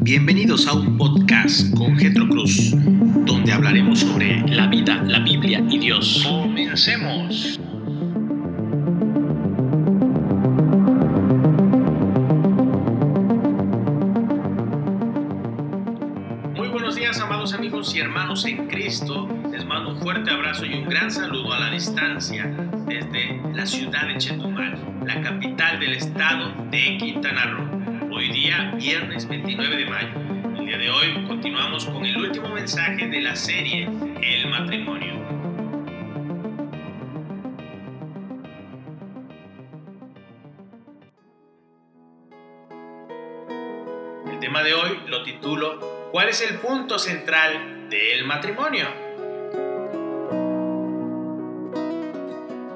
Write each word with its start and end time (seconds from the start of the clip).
bienvenidos 0.00 0.66
a 0.66 0.74
un 0.74 0.96
podcast 0.96 1.74
con 1.74 1.96
Getro 1.96 2.28
Cruz, 2.28 2.72
donde 3.26 3.52
hablaremos 3.52 4.00
sobre 4.00 4.40
la 4.48 4.66
vida, 4.66 5.02
la 5.04 5.18
Biblia 5.20 5.64
y 5.68 5.78
Dios. 5.78 6.26
Comencemos. 6.26 7.60
Muy 16.56 16.68
buenos 16.68 16.96
días, 16.96 17.20
amados 17.20 17.52
amigos 17.54 17.94
y 17.94 18.00
hermanos 18.00 18.44
en 18.44 18.68
Cristo. 18.68 19.28
Les 19.50 19.64
mando 19.64 19.90
un 19.90 20.00
fuerte 20.00 20.30
abrazo 20.30 20.66
y 20.66 20.74
un 20.74 20.88
gran 20.88 21.10
saludo 21.10 21.52
a 21.52 21.60
la 21.60 21.70
distancia 21.70 22.46
desde 22.86 23.40
la 23.52 23.66
ciudad 23.66 24.06
de 24.06 24.18
Chetumal, 24.18 24.78
la 25.04 25.20
capital 25.20 25.80
del 25.80 25.94
estado 25.94 26.52
de 26.70 26.96
Quintana 26.98 27.46
Roo 27.46 27.67
día 28.38 28.72
viernes 28.76 29.26
29 29.26 29.76
de 29.76 29.86
mayo. 29.86 30.14
El 30.60 30.66
día 30.66 30.78
de 30.78 30.88
hoy 30.88 31.26
continuamos 31.26 31.86
con 31.86 32.04
el 32.04 32.16
último 32.18 32.50
mensaje 32.50 33.08
de 33.08 33.20
la 33.20 33.34
serie 33.34 33.88
El 34.22 34.48
matrimonio. 34.48 35.14
El 44.30 44.38
tema 44.38 44.62
de 44.62 44.72
hoy 44.72 45.00
lo 45.08 45.24
titulo 45.24 45.80
¿Cuál 46.12 46.28
es 46.28 46.40
el 46.40 46.60
punto 46.60 46.96
central 47.00 47.90
del 47.90 48.24
matrimonio? 48.24 48.86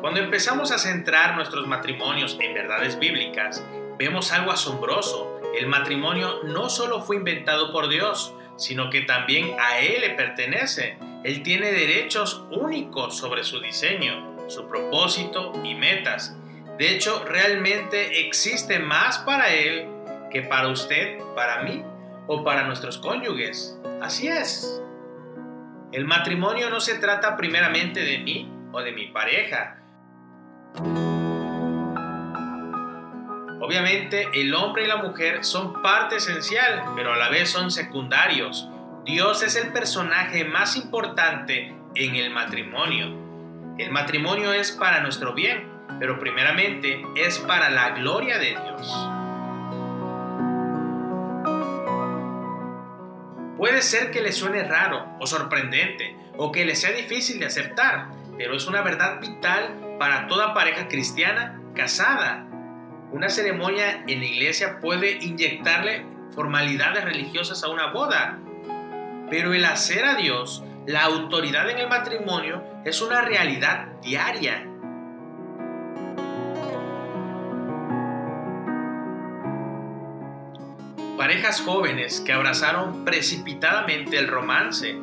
Cuando 0.00 0.18
empezamos 0.18 0.72
a 0.72 0.78
centrar 0.78 1.36
nuestros 1.36 1.68
matrimonios 1.68 2.36
en 2.40 2.52
verdades 2.52 2.98
bíblicas, 2.98 3.64
vemos 3.96 4.32
algo 4.32 4.50
asombroso. 4.50 5.31
El 5.55 5.67
matrimonio 5.67 6.42
no 6.45 6.69
solo 6.70 7.03
fue 7.03 7.17
inventado 7.17 7.72
por 7.72 7.89
Dios, 7.89 8.34
sino 8.56 8.91
que 8.91 9.03
también 9.03 9.55
a 9.61 9.78
Él 9.81 10.00
le 10.00 10.11
pertenece. 10.11 10.98
Él 11.25 11.42
tiene 11.42 11.72
derechos 11.72 12.44
únicos 12.50 13.17
sobre 13.17 13.44
su 13.44 13.61
diseño, 13.61 14.36
su 14.48 14.67
propósito 14.69 15.53
y 15.62 15.75
metas. 15.75 16.36
De 16.78 16.91
hecho, 16.91 17.25
realmente 17.25 18.27
existe 18.27 18.78
más 18.78 19.19
para 19.19 19.53
Él 19.53 19.89
que 20.31 20.42
para 20.42 20.69
usted, 20.69 21.19
para 21.34 21.62
mí 21.62 21.84
o 22.27 22.42
para 22.42 22.64
nuestros 22.64 22.98
cónyuges. 22.98 23.78
Así 24.00 24.28
es. 24.28 24.83
El 25.92 26.06
matrimonio 26.06 26.70
no 26.70 26.81
se 26.81 26.94
trata 26.94 27.37
primeramente 27.37 28.00
de 28.00 28.19
mí 28.19 28.50
o 28.72 28.81
de 28.81 28.92
mi 28.92 29.09
pareja. 29.09 29.78
Obviamente 33.64 34.28
el 34.34 34.52
hombre 34.56 34.82
y 34.82 34.86
la 34.88 34.96
mujer 34.96 35.44
son 35.44 35.82
parte 35.82 36.16
esencial, 36.16 36.82
pero 36.96 37.12
a 37.12 37.16
la 37.16 37.28
vez 37.28 37.48
son 37.48 37.70
secundarios. 37.70 38.69
Dios 39.04 39.44
es 39.44 39.54
el 39.54 39.72
personaje 39.72 40.44
más 40.44 40.74
importante 40.74 41.72
en 41.94 42.16
el 42.16 42.30
matrimonio. 42.30 43.16
El 43.78 43.92
matrimonio 43.92 44.52
es 44.52 44.72
para 44.72 45.00
nuestro 45.00 45.32
bien, 45.32 45.70
pero 46.00 46.19
primeramente 46.19 47.04
es 47.14 47.38
para 47.38 47.70
la 47.70 47.91
gloria 47.91 48.36
de 48.38 48.48
Dios. 48.48 49.08
Puede 53.56 53.80
ser 53.82 54.10
que 54.10 54.22
le 54.22 54.32
suene 54.32 54.64
raro 54.64 55.06
o 55.20 55.26
sorprendente 55.28 56.16
o 56.36 56.50
que 56.50 56.64
le 56.64 56.74
sea 56.74 56.91
difícil 56.91 57.38
de 57.38 57.47
aceptar, 57.47 58.08
pero 58.36 58.56
es 58.56 58.66
una 58.66 58.82
verdad 58.82 59.20
vital 59.20 59.97
para 60.00 60.26
toda 60.26 60.52
pareja 60.52 60.88
cristiana 60.88 61.60
casada 61.76 62.48
una 63.12 63.28
ceremonia 63.28 64.05
en 64.06 64.20
la 64.20 64.27
iglesia 64.27 64.80
puede 64.80 65.12
inyectarle 65.22 66.06
formalidades 66.34 67.05
religiosas 67.05 67.62
a 67.62 67.69
una 67.69 67.92
boda, 67.92 68.38
pero 69.28 69.53
el 69.53 69.64
hacer 69.66 70.04
a 70.06 70.14
Dios 70.14 70.64
la 70.87 71.04
autoridad 71.04 71.69
en 71.69 71.78
el 71.78 71.88
matrimonio 71.88 72.64
es 72.84 73.03
una 73.03 73.20
realidad 73.20 73.88
diaria. 74.03 74.66
Parejas 81.19 81.60
jóvenes 81.60 82.20
que 82.20 82.32
abrazaron 82.32 83.04
precipitadamente 83.04 84.19
el 84.19 84.26
romance, 84.26 84.94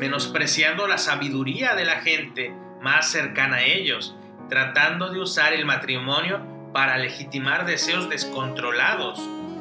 menospreciando 0.00 0.88
la 0.88 0.98
sabiduría 0.98 1.74
de 1.74 1.84
la 1.84 2.00
gente 2.00 2.52
más 2.80 3.10
cercana 3.10 3.56
a 3.56 3.62
ellos, 3.62 4.16
tratando 4.48 5.10
de 5.10 5.20
usar 5.20 5.52
el 5.52 5.66
matrimonio 5.66 6.40
para 6.72 6.98
legitimar 6.98 7.66
deseos 7.66 8.08
descontrolados. 8.08 9.18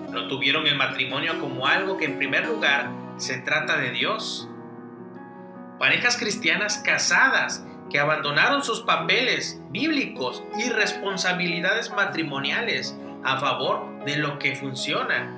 No 0.10 0.28
tuvieron 0.28 0.68
el 0.68 0.76
matrimonio 0.76 1.40
como 1.40 1.68
algo 1.68 1.98
que 1.98 2.06
en 2.06 2.18
primer 2.18 2.48
lugar 2.48 2.92
se 3.18 3.38
trata 3.38 3.78
de 3.78 3.92
Dios. 3.92 4.50
Parejas 5.80 6.18
cristianas 6.18 6.78
casadas 6.80 7.66
que 7.90 8.00
abandonaron 8.00 8.64
sus 8.64 8.82
papeles 8.82 9.62
bíblicos 9.70 10.44
y 10.58 10.70
responsabilidades 10.70 11.92
matrimoniales 11.92 12.98
a 13.24 13.40
favor 13.40 14.04
de 14.06 14.18
lo 14.18 14.40
que 14.40 14.56
funciona, 14.56 15.34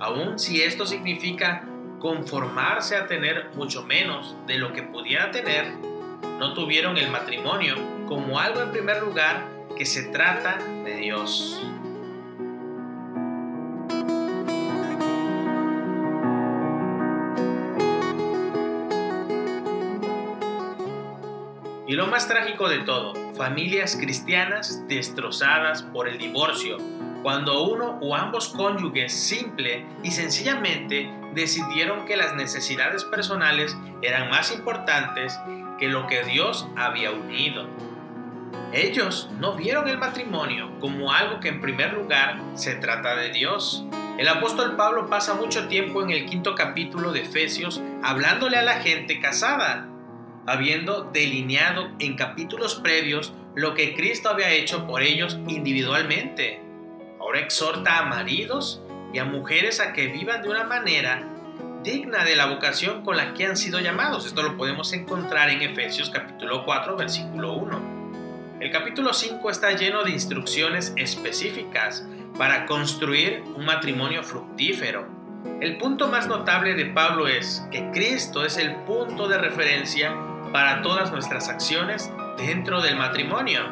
aun 0.00 0.38
si 0.38 0.62
esto 0.62 0.86
significa 0.86 1.64
conformarse 1.98 2.96
a 2.96 3.06
tener 3.06 3.50
mucho 3.54 3.84
menos 3.84 4.36
de 4.46 4.58
lo 4.58 4.72
que 4.72 4.82
pudiera 4.82 5.30
tener, 5.30 5.72
no 6.38 6.54
tuvieron 6.54 6.96
el 6.96 7.10
matrimonio 7.10 7.76
como 8.08 8.40
algo 8.40 8.62
en 8.62 8.72
primer 8.72 9.00
lugar 9.00 9.51
que 9.82 9.86
se 9.86 10.04
trata 10.04 10.58
de 10.84 10.94
Dios. 10.94 11.60
Y 21.88 21.94
lo 21.94 22.06
más 22.06 22.28
trágico 22.28 22.68
de 22.68 22.78
todo, 22.84 23.14
familias 23.34 23.96
cristianas 23.96 24.86
destrozadas 24.86 25.82
por 25.82 26.06
el 26.06 26.16
divorcio, 26.16 26.76
cuando 27.24 27.64
uno 27.64 27.98
o 28.00 28.14
ambos 28.14 28.50
cónyuges 28.50 29.12
simple 29.12 29.84
y 30.04 30.12
sencillamente 30.12 31.10
decidieron 31.34 32.06
que 32.06 32.16
las 32.16 32.36
necesidades 32.36 33.02
personales 33.02 33.76
eran 34.00 34.30
más 34.30 34.52
importantes 34.52 35.36
que 35.80 35.88
lo 35.88 36.06
que 36.06 36.22
Dios 36.22 36.68
había 36.76 37.10
unido. 37.10 37.91
Ellos 38.72 39.28
no 39.38 39.54
vieron 39.54 39.88
el 39.88 39.98
matrimonio 39.98 40.78
como 40.80 41.12
algo 41.12 41.40
que 41.40 41.48
en 41.48 41.60
primer 41.60 41.92
lugar 41.92 42.40
se 42.54 42.74
trata 42.74 43.16
de 43.16 43.30
Dios. 43.30 43.84
El 44.18 44.28
apóstol 44.28 44.76
Pablo 44.76 45.08
pasa 45.08 45.34
mucho 45.34 45.68
tiempo 45.68 46.02
en 46.02 46.10
el 46.10 46.26
quinto 46.26 46.54
capítulo 46.54 47.12
de 47.12 47.22
Efesios 47.22 47.82
hablándole 48.02 48.56
a 48.56 48.62
la 48.62 48.80
gente 48.80 49.20
casada, 49.20 49.88
habiendo 50.46 51.04
delineado 51.12 51.90
en 51.98 52.16
capítulos 52.16 52.76
previos 52.76 53.34
lo 53.54 53.74
que 53.74 53.94
Cristo 53.94 54.30
había 54.30 54.50
hecho 54.50 54.86
por 54.86 55.02
ellos 55.02 55.38
individualmente. 55.48 56.62
Ahora 57.20 57.40
exhorta 57.40 57.98
a 57.98 58.04
maridos 58.04 58.82
y 59.12 59.18
a 59.18 59.24
mujeres 59.24 59.80
a 59.80 59.92
que 59.92 60.08
vivan 60.08 60.42
de 60.42 60.48
una 60.48 60.64
manera 60.64 61.28
digna 61.82 62.24
de 62.24 62.36
la 62.36 62.46
vocación 62.46 63.04
con 63.04 63.16
la 63.16 63.34
que 63.34 63.44
han 63.44 63.56
sido 63.56 63.80
llamados. 63.80 64.26
Esto 64.26 64.42
lo 64.42 64.56
podemos 64.56 64.92
encontrar 64.92 65.50
en 65.50 65.62
Efesios 65.62 66.10
capítulo 66.10 66.64
4, 66.64 66.96
versículo 66.96 67.52
1. 67.54 67.91
El 68.62 68.70
capítulo 68.70 69.12
5 69.12 69.50
está 69.50 69.72
lleno 69.72 70.04
de 70.04 70.12
instrucciones 70.12 70.92
específicas 70.96 72.06
para 72.38 72.64
construir 72.66 73.42
un 73.56 73.64
matrimonio 73.64 74.22
fructífero. 74.22 75.04
El 75.60 75.78
punto 75.78 76.06
más 76.06 76.28
notable 76.28 76.74
de 76.74 76.86
Pablo 76.86 77.26
es 77.26 77.66
que 77.72 77.90
Cristo 77.90 78.44
es 78.44 78.58
el 78.58 78.76
punto 78.84 79.26
de 79.26 79.38
referencia 79.38 80.14
para 80.52 80.80
todas 80.80 81.10
nuestras 81.10 81.48
acciones 81.48 82.08
dentro 82.38 82.80
del 82.80 82.94
matrimonio. 82.94 83.62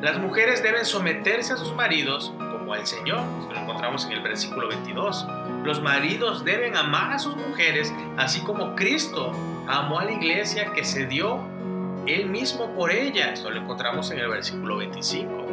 Las 0.00 0.18
mujeres 0.18 0.62
deben 0.62 0.86
someterse 0.86 1.52
a 1.52 1.58
sus 1.58 1.74
maridos 1.74 2.32
como 2.38 2.72
al 2.72 2.86
Señor. 2.86 3.26
Lo 3.52 3.60
encontramos 3.60 4.06
en 4.06 4.12
el 4.12 4.22
versículo 4.22 4.68
22. 4.68 5.26
Los 5.64 5.80
maridos 5.80 6.44
deben 6.44 6.76
amar 6.76 7.14
a 7.14 7.18
sus 7.18 7.36
mujeres 7.36 7.90
así 8.18 8.40
como 8.40 8.76
Cristo 8.76 9.32
amó 9.66 9.98
a 9.98 10.04
la 10.04 10.12
iglesia 10.12 10.72
que 10.74 10.84
se 10.84 11.06
dio 11.06 11.40
él 12.06 12.26
mismo 12.26 12.74
por 12.74 12.90
ella. 12.90 13.32
Esto 13.32 13.48
lo 13.48 13.62
encontramos 13.62 14.10
en 14.10 14.18
el 14.18 14.28
versículo 14.28 14.76
25. 14.76 15.46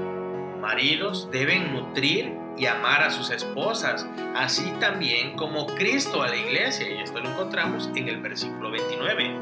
Maridos 0.59 1.29
deben 1.31 1.73
nutrir 1.73 2.33
y 2.57 2.65
amar 2.65 3.03
a 3.03 3.09
sus 3.09 3.29
esposas, 3.29 4.05
así 4.35 4.73
también 4.81 5.37
como 5.37 5.65
Cristo 5.67 6.23
a 6.23 6.27
la 6.27 6.35
iglesia. 6.35 6.91
Y 6.91 7.01
esto 7.01 7.21
lo 7.21 7.29
encontramos 7.29 7.89
en 7.95 8.09
el 8.09 8.19
versículo 8.19 8.69
29. 8.69 9.37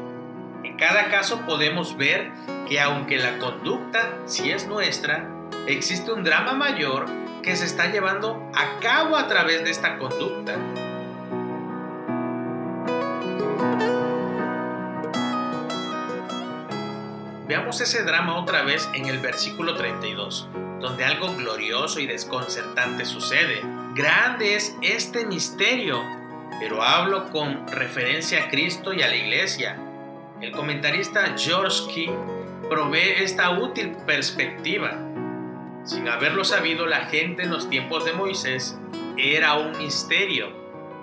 En 0.62 0.76
cada 0.76 1.08
caso 1.08 1.40
podemos 1.46 1.96
ver 1.96 2.30
que 2.68 2.80
aunque 2.80 3.18
la 3.18 3.38
conducta 3.38 4.12
sí 4.24 4.52
es 4.52 4.68
nuestra, 4.68 5.28
existe 5.66 6.12
un 6.12 6.22
drama 6.22 6.52
mayor 6.52 7.06
que 7.42 7.56
se 7.56 7.64
está 7.64 7.90
llevando 7.90 8.50
a 8.54 8.80
cabo 8.80 9.16
a 9.16 9.26
través 9.28 9.64
de 9.64 9.70
esta 9.70 9.98
conducta. 9.98 10.56
Veamos 17.46 17.80
ese 17.80 18.04
drama 18.04 18.38
otra 18.38 18.62
vez 18.62 18.88
en 18.94 19.06
el 19.06 19.18
versículo 19.18 19.74
32. 19.74 20.48
donde 20.80 21.04
algo 21.04 21.34
glorioso 21.36 22.00
y 22.00 22.06
desconcertante 22.06 23.04
sucede. 23.04 23.60
Grande 23.94 24.56
es 24.56 24.74
este 24.80 25.26
misterio, 25.26 26.02
pero 26.58 26.82
hablo 26.82 27.28
con 27.30 27.68
referencia 27.68 28.44
a 28.44 28.48
Cristo 28.48 28.94
y 28.94 29.02
a 29.02 29.08
la 29.08 29.16
iglesia. 29.16 29.76
El 30.40 30.52
comentarista 30.52 31.34
George 31.36 31.82
King 31.92 32.12
provee 32.70 33.12
esta 33.18 33.50
útil 33.50 33.94
perspectiva. 34.06 35.09
Sin 35.84 36.08
haberlo 36.08 36.44
sabido 36.44 36.86
la 36.86 37.06
gente 37.06 37.42
en 37.42 37.50
los 37.50 37.70
tiempos 37.70 38.04
de 38.04 38.12
Moisés, 38.12 38.78
era 39.16 39.54
un 39.54 39.76
misterio. 39.78 40.48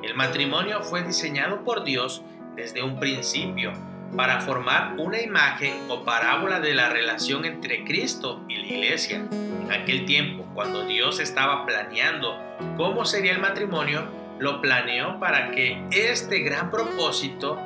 El 0.04 0.16
matrimonio 0.16 0.84
fue 0.84 1.04
diseñado 1.04 1.64
por 1.64 1.84
Dios 1.84 2.24
desde 2.56 2.84
un 2.84 3.00
principio 3.00 3.74
para 4.16 4.42
formar 4.42 4.96
una 4.98 5.20
imagen 5.22 5.74
o 5.90 6.04
parábola 6.04 6.60
de 6.60 6.74
la 6.74 6.90
relación 6.90 7.46
entre 7.46 7.84
Cristo 7.84 8.44
y 8.48 8.56
la 8.58 8.68
iglesia. 8.68 9.28
En 9.32 9.72
aquel 9.72 10.06
tiempo, 10.06 10.46
cuando 10.54 10.86
Dios 10.86 11.20
estaba 11.20 11.66
planeando 11.66 12.40
cómo 12.78 13.06
sería 13.06 13.34
el 13.34 13.40
matrimonio, 13.40 14.08
lo 14.40 14.62
planeó 14.62 15.20
para 15.20 15.52
que 15.52 15.84
este 15.92 16.40
gran 16.40 16.70
propósito 16.72 17.60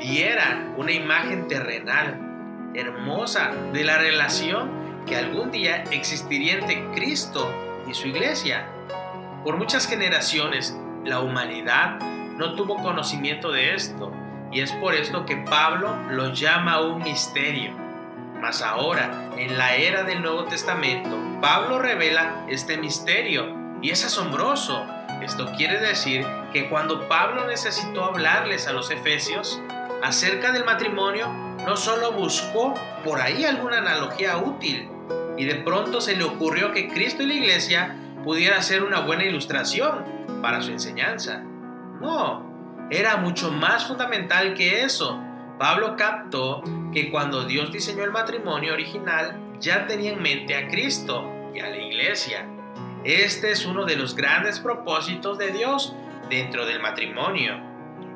diera 0.00 0.74
una 0.76 0.92
imagen 0.92 1.48
terrenal, 1.48 2.18
hermosa, 2.74 3.52
de 3.72 3.84
la 3.84 3.98
relación 3.98 4.79
que 5.10 5.16
algún 5.16 5.50
día 5.50 5.82
existiría 5.90 6.54
entre 6.54 6.88
Cristo 6.92 7.52
y 7.88 7.94
su 7.94 8.06
iglesia. 8.06 8.64
Por 9.42 9.56
muchas 9.56 9.88
generaciones, 9.88 10.78
la 11.04 11.18
humanidad 11.18 11.98
no 12.36 12.54
tuvo 12.54 12.76
conocimiento 12.76 13.50
de 13.50 13.74
esto 13.74 14.12
y 14.52 14.60
es 14.60 14.70
por 14.74 14.94
esto 14.94 15.26
que 15.26 15.36
Pablo 15.38 15.96
lo 16.10 16.32
llama 16.32 16.80
un 16.80 17.02
misterio. 17.02 17.72
Mas 18.40 18.62
ahora, 18.62 19.30
en 19.36 19.58
la 19.58 19.74
era 19.74 20.04
del 20.04 20.22
Nuevo 20.22 20.44
Testamento, 20.44 21.10
Pablo 21.40 21.80
revela 21.80 22.46
este 22.48 22.78
misterio 22.78 23.52
y 23.82 23.90
es 23.90 24.04
asombroso. 24.04 24.86
Esto 25.22 25.50
quiere 25.56 25.80
decir 25.80 26.24
que 26.52 26.68
cuando 26.68 27.08
Pablo 27.08 27.48
necesitó 27.48 28.04
hablarles 28.04 28.68
a 28.68 28.72
los 28.72 28.92
efesios 28.92 29.60
acerca 30.04 30.52
del 30.52 30.64
matrimonio, 30.64 31.26
no 31.66 31.76
solo 31.76 32.12
buscó 32.12 32.74
por 33.04 33.20
ahí 33.20 33.44
alguna 33.44 33.78
analogía 33.78 34.36
útil 34.36 34.88
y 35.40 35.46
de 35.46 35.54
pronto 35.54 36.02
se 36.02 36.16
le 36.16 36.24
ocurrió 36.24 36.70
que 36.70 36.88
Cristo 36.88 37.22
y 37.22 37.26
la 37.26 37.32
iglesia 37.32 37.96
pudiera 38.22 38.60
ser 38.60 38.82
una 38.82 39.00
buena 39.00 39.24
ilustración 39.24 40.04
para 40.42 40.60
su 40.60 40.70
enseñanza. 40.70 41.38
No, 41.98 42.86
era 42.90 43.16
mucho 43.16 43.50
más 43.50 43.86
fundamental 43.86 44.52
que 44.52 44.82
eso. 44.84 45.18
Pablo 45.58 45.96
captó 45.96 46.62
que 46.92 47.10
cuando 47.10 47.44
Dios 47.44 47.72
diseñó 47.72 48.04
el 48.04 48.10
matrimonio 48.10 48.74
original, 48.74 49.40
ya 49.58 49.86
tenía 49.86 50.12
en 50.12 50.20
mente 50.20 50.54
a 50.54 50.68
Cristo 50.68 51.26
y 51.54 51.60
a 51.60 51.70
la 51.70 51.78
iglesia. 51.78 52.46
Este 53.04 53.50
es 53.50 53.64
uno 53.64 53.86
de 53.86 53.96
los 53.96 54.14
grandes 54.14 54.60
propósitos 54.60 55.38
de 55.38 55.52
Dios 55.52 55.94
dentro 56.28 56.66
del 56.66 56.82
matrimonio, 56.82 57.54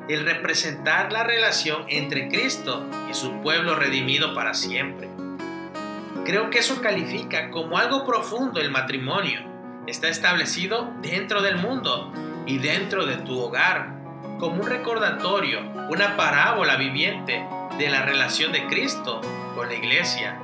el 0.07 0.25
representar 0.25 1.11
la 1.11 1.23
relación 1.23 1.85
entre 1.87 2.27
Cristo 2.27 2.85
y 3.09 3.15
su 3.15 3.41
pueblo 3.41 3.75
redimido 3.75 4.35
para 4.35 4.53
siempre. 4.53 5.14
Creo 6.25 6.49
que 6.49 6.57
eso 6.57 6.81
califica 6.81 7.51
como 7.51 7.77
algo 7.77 8.03
profundo 8.03 8.59
el 8.59 8.71
matrimonio. 8.71 9.41
Está 9.85 10.07
establecido 10.07 10.91
dentro 10.99 11.43
del 11.43 11.57
mundo 11.57 12.11
y 12.47 12.57
dentro 12.57 13.05
de 13.05 13.17
tu 13.17 13.39
hogar, 13.39 13.93
como 14.39 14.63
un 14.63 14.67
recordatorio, 14.67 15.59
una 15.91 16.17
parábola 16.17 16.77
viviente 16.77 17.45
de 17.77 17.89
la 17.89 18.01
relación 18.01 18.51
de 18.51 18.65
Cristo 18.65 19.21
con 19.53 19.67
la 19.67 19.75
iglesia. 19.75 20.39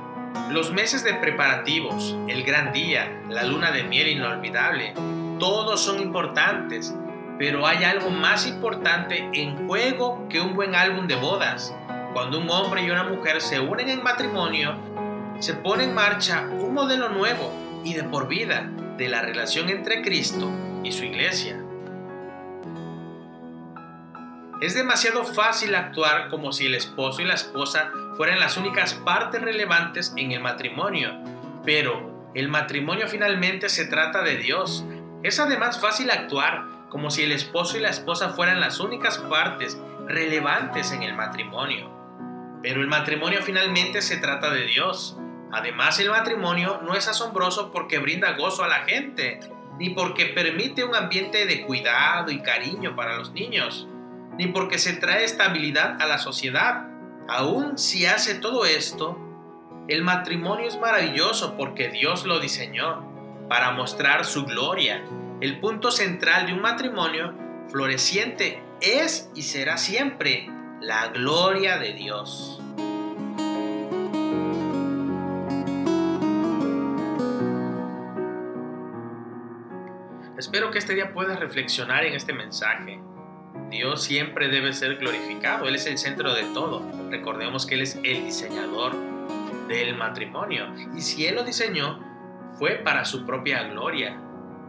Los 0.50 0.72
meses 0.72 1.02
de 1.02 1.14
preparativos, 1.14 2.16
el 2.28 2.44
gran 2.44 2.72
día, 2.72 3.20
la 3.28 3.42
luna 3.42 3.72
de 3.72 3.82
miel 3.82 4.06
inolvidable, 4.06 4.94
todos 5.40 5.80
son 5.80 6.00
importantes, 6.00 6.94
pero 7.38 7.66
hay 7.66 7.82
algo 7.82 8.08
más 8.08 8.46
importante 8.46 9.28
en 9.32 9.66
juego 9.66 10.28
que 10.28 10.40
un 10.40 10.54
buen 10.54 10.76
álbum 10.76 11.08
de 11.08 11.16
bodas. 11.16 11.74
Cuando 12.12 12.38
un 12.38 12.48
hombre 12.50 12.84
y 12.84 12.90
una 12.90 13.02
mujer 13.02 13.40
se 13.40 13.58
unen 13.58 13.88
en 13.88 14.04
matrimonio, 14.04 14.76
se 15.42 15.54
pone 15.54 15.82
en 15.82 15.92
marcha 15.92 16.46
un 16.52 16.72
modelo 16.72 17.08
nuevo 17.08 17.82
y 17.84 17.94
de 17.94 18.04
por 18.04 18.28
vida 18.28 18.70
de 18.96 19.08
la 19.08 19.22
relación 19.22 19.70
entre 19.70 20.00
Cristo 20.00 20.48
y 20.84 20.92
su 20.92 21.04
iglesia. 21.04 21.60
Es 24.60 24.74
demasiado 24.74 25.24
fácil 25.24 25.74
actuar 25.74 26.28
como 26.28 26.52
si 26.52 26.66
el 26.66 26.76
esposo 26.76 27.22
y 27.22 27.24
la 27.24 27.34
esposa 27.34 27.90
fueran 28.16 28.38
las 28.38 28.56
únicas 28.56 28.94
partes 28.94 29.42
relevantes 29.42 30.14
en 30.16 30.30
el 30.30 30.40
matrimonio, 30.40 31.10
pero 31.64 32.30
el 32.36 32.48
matrimonio 32.48 33.08
finalmente 33.08 33.68
se 33.68 33.86
trata 33.86 34.22
de 34.22 34.36
Dios. 34.36 34.84
Es 35.24 35.40
además 35.40 35.80
fácil 35.80 36.12
actuar 36.12 36.66
como 36.88 37.10
si 37.10 37.24
el 37.24 37.32
esposo 37.32 37.76
y 37.76 37.80
la 37.80 37.90
esposa 37.90 38.28
fueran 38.28 38.60
las 38.60 38.78
únicas 38.78 39.18
partes 39.18 39.76
relevantes 40.06 40.92
en 40.92 41.02
el 41.02 41.14
matrimonio. 41.14 41.90
Pero 42.62 42.80
el 42.80 42.86
matrimonio 42.86 43.42
finalmente 43.42 44.02
se 44.02 44.18
trata 44.18 44.48
de 44.50 44.66
Dios. 44.66 45.18
Además, 45.52 45.98
el 46.00 46.10
matrimonio 46.10 46.80
no 46.82 46.94
es 46.94 47.08
asombroso 47.08 47.70
porque 47.70 47.98
brinda 47.98 48.32
gozo 48.32 48.64
a 48.64 48.68
la 48.68 48.84
gente, 48.86 49.40
ni 49.78 49.90
porque 49.90 50.26
permite 50.26 50.84
un 50.84 50.94
ambiente 50.94 51.46
de 51.46 51.62
cuidado 51.62 52.30
y 52.30 52.40
cariño 52.40 52.96
para 52.96 53.16
los 53.16 53.32
niños 53.32 53.86
ni 54.36 54.46
porque 54.48 54.78
se 54.78 54.94
trae 54.94 55.24
estabilidad 55.24 56.00
a 56.00 56.06
la 56.06 56.18
sociedad. 56.18 56.86
Aún 57.28 57.78
si 57.78 58.06
hace 58.06 58.34
todo 58.34 58.64
esto, 58.64 59.18
el 59.88 60.02
matrimonio 60.02 60.66
es 60.66 60.78
maravilloso 60.78 61.56
porque 61.56 61.88
Dios 61.88 62.24
lo 62.24 62.40
diseñó 62.40 63.08
para 63.48 63.72
mostrar 63.72 64.24
su 64.24 64.44
gloria. 64.44 65.04
El 65.40 65.60
punto 65.60 65.90
central 65.90 66.46
de 66.46 66.54
un 66.54 66.60
matrimonio 66.60 67.34
floreciente 67.68 68.62
es 68.80 69.30
y 69.34 69.42
será 69.42 69.76
siempre 69.76 70.48
la 70.80 71.08
gloria 71.08 71.78
de 71.78 71.92
Dios. 71.92 72.60
Espero 80.42 80.72
que 80.72 80.80
este 80.80 80.96
día 80.96 81.12
puedas 81.14 81.38
reflexionar 81.38 82.04
en 82.04 82.14
este 82.14 82.32
mensaje 82.32 83.00
Dios 83.70 84.02
siempre 84.02 84.48
debe 84.48 84.72
ser 84.72 84.96
glorificado, 84.96 85.68
Él 85.68 85.76
es 85.76 85.86
el 85.86 85.98
centro 85.98 86.34
de 86.34 86.42
todo. 86.52 86.82
Recordemos 87.12 87.64
que 87.64 87.76
Él 87.76 87.82
es 87.82 87.94
el 88.02 88.24
diseñador 88.24 88.92
del 89.68 89.96
matrimonio. 89.96 90.66
Y 90.96 91.00
si 91.00 91.26
Él 91.26 91.36
lo 91.36 91.44
diseñó, 91.44 92.00
fue 92.58 92.72
para 92.72 93.04
su 93.04 93.24
propia 93.24 93.62
gloria. 93.68 94.20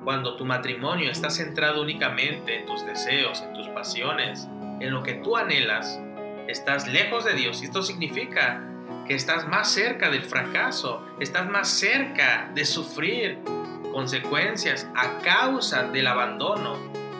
Cuando 0.03 0.35
tu 0.35 0.45
matrimonio 0.45 1.09
está 1.09 1.31
centrado 1.31 1.81
únicamente 1.81 2.59
en 2.59 2.67
tus 2.67 2.85
deseos, 2.85 3.41
en 3.41 3.55
tus 3.55 3.67
pasiones, 3.69 4.47
en 4.79 4.91
lo 4.91 5.01
que 5.01 5.15
tú 5.15 5.37
anhelas, 5.37 5.99
estás 6.47 6.87
lejos 6.87 7.25
de 7.25 7.33
Dios. 7.33 7.63
Y 7.63 7.65
esto 7.65 7.81
significa 7.81 8.63
que 9.07 9.15
estás 9.15 9.47
más 9.47 9.71
cerca 9.71 10.11
del 10.11 10.21
fracaso, 10.21 11.03
estás 11.19 11.49
más 11.49 11.67
cerca 11.67 12.51
de 12.53 12.63
sufrir 12.63 13.39
consecuencias 13.93 14.89
a 14.95 15.19
causa 15.19 15.83
del 15.83 16.07
abandono 16.07 16.77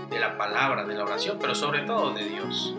de 0.10 0.20
la 0.20 0.38
palabra, 0.38 0.84
de 0.86 0.96
la 0.96 1.03
oración, 1.03 1.38
pero 1.39 1.56
sobre 1.56 1.82
todo 1.82 2.13
de 2.13 2.25
Dios. 2.25 2.75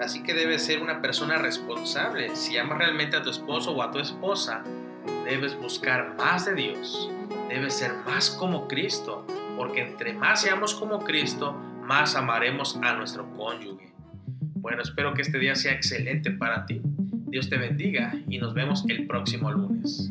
Así 0.00 0.22
que 0.22 0.34
debes 0.34 0.64
ser 0.64 0.82
una 0.82 1.02
persona 1.02 1.36
responsable. 1.36 2.34
Si 2.34 2.56
amas 2.56 2.78
realmente 2.78 3.16
a 3.16 3.22
tu 3.22 3.30
esposo 3.30 3.72
o 3.72 3.82
a 3.82 3.90
tu 3.90 3.98
esposa, 3.98 4.64
debes 5.24 5.54
buscar 5.56 6.16
más 6.16 6.46
de 6.46 6.54
Dios. 6.54 7.10
Debes 7.48 7.74
ser 7.74 7.92
más 8.06 8.30
como 8.30 8.66
Cristo, 8.66 9.26
porque 9.56 9.82
entre 9.82 10.14
más 10.14 10.40
seamos 10.40 10.74
como 10.74 11.00
Cristo, 11.00 11.52
más 11.82 12.16
amaremos 12.16 12.78
a 12.82 12.94
nuestro 12.94 13.30
cónyuge. 13.36 13.92
Bueno, 14.54 14.82
espero 14.82 15.12
que 15.12 15.22
este 15.22 15.38
día 15.38 15.54
sea 15.54 15.72
excelente 15.72 16.30
para 16.30 16.64
ti. 16.64 16.80
Dios 17.26 17.50
te 17.50 17.58
bendiga 17.58 18.14
y 18.28 18.38
nos 18.38 18.54
vemos 18.54 18.84
el 18.88 19.06
próximo 19.06 19.50
lunes. 19.50 20.10